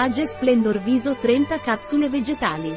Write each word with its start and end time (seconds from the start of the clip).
Age 0.00 0.26
Splendor 0.26 0.78
Viso 0.78 1.16
30 1.16 1.58
capsule 1.58 2.08
vegetali. 2.08 2.72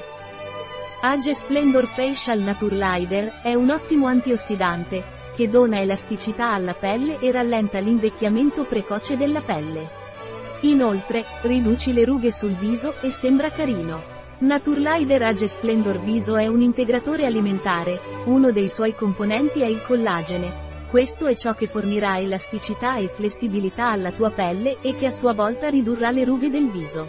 Age 1.01 1.35
Splendor 1.35 1.85
Facial 1.85 2.39
Naturlider 2.39 3.41
è 3.43 3.53
un 3.53 3.69
ottimo 3.69 4.07
antiossidante, 4.07 5.03
che 5.35 5.47
dona 5.47 5.79
elasticità 5.79 6.51
alla 6.51 6.73
pelle 6.73 7.19
e 7.19 7.31
rallenta 7.31 7.77
l'invecchiamento 7.77 8.63
precoce 8.63 9.17
della 9.17 9.41
pelle. 9.41 9.87
Inoltre, 10.61 11.23
riduci 11.43 11.93
le 11.93 12.05
rughe 12.05 12.31
sul 12.31 12.53
viso 12.53 12.95
e 13.01 13.11
sembra 13.11 13.51
carino. 13.51 14.01
Naturlider 14.39 15.21
Age 15.21 15.47
Splendor 15.47 15.99
Viso 15.99 16.37
è 16.37 16.47
un 16.47 16.61
integratore 16.61 17.27
alimentare, 17.27 17.99
uno 18.23 18.51
dei 18.51 18.67
suoi 18.67 18.95
componenti 18.95 19.61
è 19.61 19.67
il 19.67 19.83
collagene, 19.83 20.70
questo 20.91 21.25
è 21.25 21.35
ciò 21.37 21.53
che 21.53 21.67
fornirà 21.67 22.19
elasticità 22.19 22.97
e 22.97 23.07
flessibilità 23.07 23.91
alla 23.91 24.11
tua 24.11 24.29
pelle 24.29 24.81
e 24.81 24.93
che 24.93 25.05
a 25.05 25.09
sua 25.09 25.31
volta 25.33 25.69
ridurrà 25.69 26.11
le 26.11 26.25
rughe 26.25 26.49
del 26.49 26.69
viso. 26.69 27.07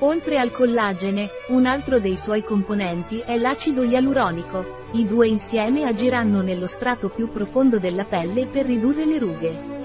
Oltre 0.00 0.38
al 0.38 0.52
collagene, 0.52 1.30
un 1.48 1.64
altro 1.64 2.00
dei 2.00 2.18
suoi 2.18 2.44
componenti 2.44 3.20
è 3.20 3.38
l'acido 3.38 3.82
ialuronico. 3.82 4.90
I 4.92 5.06
due 5.06 5.26
insieme 5.26 5.84
agiranno 5.84 6.42
nello 6.42 6.66
strato 6.66 7.08
più 7.08 7.30
profondo 7.30 7.78
della 7.78 8.04
pelle 8.04 8.46
per 8.46 8.66
ridurre 8.66 9.06
le 9.06 9.18
rughe. 9.18 9.76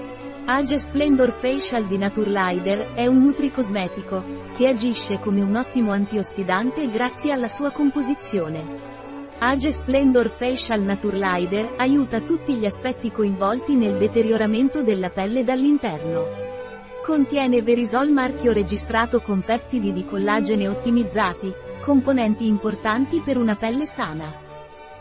Age 0.44 0.78
Splendor 0.78 1.32
Facial 1.32 1.86
di 1.86 1.96
Naturlider 1.96 2.92
è 2.92 3.06
un 3.06 3.22
nutricosmetico, 3.22 4.22
che 4.54 4.68
agisce 4.68 5.18
come 5.18 5.40
un 5.40 5.56
ottimo 5.56 5.92
antiossidante 5.92 6.90
grazie 6.90 7.32
alla 7.32 7.48
sua 7.48 7.70
composizione. 7.70 8.93
Age 9.46 9.72
Splendor 9.72 10.30
Facial 10.30 10.80
Naturlider 10.80 11.74
aiuta 11.76 12.22
tutti 12.22 12.54
gli 12.54 12.64
aspetti 12.64 13.12
coinvolti 13.12 13.74
nel 13.74 13.98
deterioramento 13.98 14.82
della 14.82 15.10
pelle 15.10 15.44
dall'interno. 15.44 16.24
Contiene 17.04 17.60
Verisol 17.60 18.08
marchio 18.10 18.52
registrato 18.52 19.20
con 19.20 19.42
peptidi 19.42 19.92
di 19.92 20.06
collagene 20.06 20.66
ottimizzati, 20.66 21.52
componenti 21.82 22.46
importanti 22.46 23.20
per 23.20 23.36
una 23.36 23.54
pelle 23.54 23.84
sana. 23.84 24.32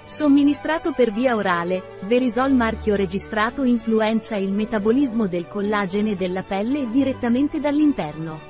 Somministrato 0.04 0.92
per 0.92 1.14
via 1.14 1.38
orale, 1.38 2.00
Verisol 2.02 2.52
marchio 2.52 2.96
registrato 2.96 3.64
influenza 3.64 4.36
il 4.36 4.52
metabolismo 4.52 5.26
del 5.26 5.48
collagene 5.48 6.18
della 6.18 6.44
pelle 6.44 6.92
direttamente 6.92 7.62
dall'interno. 7.62 8.42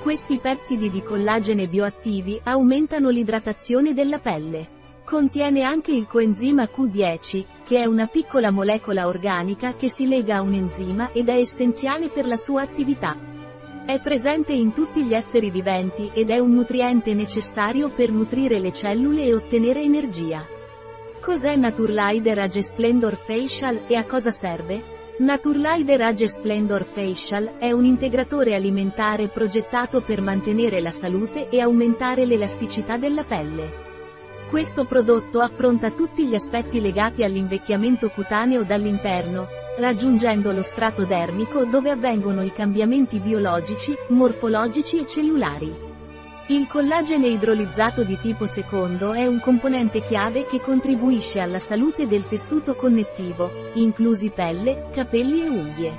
Questi 0.00 0.38
peptidi 0.38 0.88
di 0.88 1.02
collagene 1.02 1.68
bioattivi 1.68 2.40
aumentano 2.44 3.10
l'idratazione 3.10 3.92
della 3.92 4.20
pelle. 4.20 4.76
Contiene 5.08 5.62
anche 5.62 5.90
il 5.90 6.06
coenzima 6.06 6.64
Q10, 6.64 7.44
che 7.64 7.80
è 7.80 7.86
una 7.86 8.08
piccola 8.08 8.50
molecola 8.50 9.06
organica 9.06 9.72
che 9.72 9.88
si 9.88 10.06
lega 10.06 10.36
a 10.36 10.42
un 10.42 10.52
enzima 10.52 11.12
ed 11.12 11.30
è 11.30 11.36
essenziale 11.36 12.10
per 12.10 12.26
la 12.26 12.36
sua 12.36 12.60
attività. 12.60 13.16
È 13.86 13.98
presente 14.00 14.52
in 14.52 14.74
tutti 14.74 15.02
gli 15.02 15.14
esseri 15.14 15.50
viventi 15.50 16.10
ed 16.12 16.28
è 16.28 16.38
un 16.38 16.52
nutriente 16.52 17.14
necessario 17.14 17.88
per 17.88 18.10
nutrire 18.10 18.60
le 18.60 18.70
cellule 18.70 19.24
e 19.24 19.32
ottenere 19.32 19.80
energia. 19.80 20.46
Cos'è 21.22 21.56
Naturlider 21.56 22.40
Age 22.40 22.62
Splendor 22.62 23.16
Facial 23.16 23.84
e 23.86 23.96
a 23.96 24.04
cosa 24.04 24.28
serve? 24.28 25.14
Naturlider 25.20 26.02
Age 26.02 26.28
Splendor 26.28 26.84
Facial 26.84 27.54
è 27.58 27.72
un 27.72 27.86
integratore 27.86 28.54
alimentare 28.54 29.30
progettato 29.30 30.02
per 30.02 30.20
mantenere 30.20 30.82
la 30.82 30.90
salute 30.90 31.48
e 31.48 31.60
aumentare 31.60 32.26
l'elasticità 32.26 32.98
della 32.98 33.24
pelle. 33.24 33.86
Questo 34.48 34.86
prodotto 34.86 35.40
affronta 35.40 35.90
tutti 35.90 36.26
gli 36.26 36.34
aspetti 36.34 36.80
legati 36.80 37.22
all'invecchiamento 37.22 38.08
cutaneo 38.08 38.64
dall'interno, 38.64 39.46
raggiungendo 39.76 40.52
lo 40.52 40.62
strato 40.62 41.04
dermico 41.04 41.66
dove 41.66 41.90
avvengono 41.90 42.42
i 42.42 42.50
cambiamenti 42.50 43.18
biologici, 43.18 43.94
morfologici 44.08 45.00
e 45.00 45.06
cellulari. 45.06 45.70
Il 46.46 46.66
collagene 46.66 47.28
idrolizzato 47.28 48.04
di 48.04 48.16
tipo 48.18 48.46
secondo 48.46 49.12
è 49.12 49.26
un 49.26 49.38
componente 49.38 50.00
chiave 50.00 50.46
che 50.46 50.62
contribuisce 50.62 51.40
alla 51.40 51.58
salute 51.58 52.06
del 52.06 52.24
tessuto 52.26 52.74
connettivo, 52.74 53.50
inclusi 53.74 54.30
pelle, 54.30 54.88
capelli 54.94 55.42
e 55.42 55.48
unghie. 55.48 55.92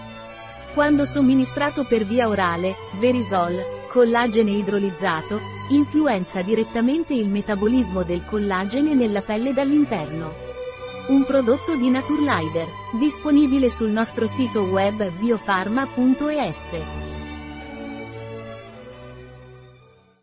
Quando 0.74 1.06
somministrato 1.06 1.84
per 1.84 2.04
via 2.04 2.28
orale, 2.28 2.74
Verisol, 3.00 3.64
collagene 3.90 4.52
idrolizzato, 4.52 5.59
influenza 5.70 6.42
direttamente 6.42 7.14
il 7.14 7.28
metabolismo 7.28 8.04
del 8.04 8.26
collagene 8.26 8.94
nella 8.94 9.22
pelle 9.22 9.54
dall'interno. 9.54 10.48
Un 11.08 11.26
prodotto 11.26 11.76
di 11.76 11.90
Naturlider, 11.90 12.68
disponibile 13.00 13.70
sul 13.70 13.90
nostro 13.90 14.28
sito 14.28 14.64
web 14.64 15.10
biofarma.es. 15.12 17.09